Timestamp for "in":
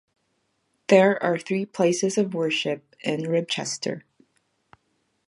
3.01-3.21